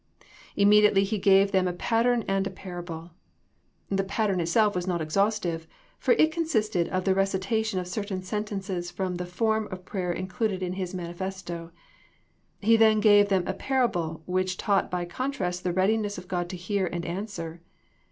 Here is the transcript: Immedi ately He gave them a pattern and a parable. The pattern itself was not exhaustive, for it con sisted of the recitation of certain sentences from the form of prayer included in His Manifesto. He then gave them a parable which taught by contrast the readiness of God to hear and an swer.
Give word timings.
Immedi 0.57 0.89
ately 0.91 1.03
He 1.03 1.19
gave 1.19 1.51
them 1.51 1.67
a 1.67 1.73
pattern 1.73 2.25
and 2.27 2.47
a 2.47 2.49
parable. 2.49 3.11
The 3.91 4.03
pattern 4.03 4.39
itself 4.39 4.73
was 4.73 4.87
not 4.87 4.99
exhaustive, 4.99 5.67
for 5.99 6.13
it 6.13 6.33
con 6.33 6.45
sisted 6.45 6.87
of 6.87 7.03
the 7.05 7.13
recitation 7.13 7.79
of 7.79 7.87
certain 7.87 8.23
sentences 8.23 8.89
from 8.89 9.17
the 9.17 9.27
form 9.27 9.67
of 9.69 9.85
prayer 9.85 10.11
included 10.11 10.63
in 10.63 10.73
His 10.73 10.95
Manifesto. 10.95 11.69
He 12.61 12.77
then 12.77 12.99
gave 12.99 13.29
them 13.29 13.43
a 13.45 13.53
parable 13.53 14.23
which 14.25 14.57
taught 14.57 14.89
by 14.89 15.05
contrast 15.05 15.63
the 15.63 15.71
readiness 15.71 16.17
of 16.17 16.27
God 16.27 16.49
to 16.49 16.57
hear 16.57 16.87
and 16.87 17.05
an 17.05 17.27
swer. 17.27 17.59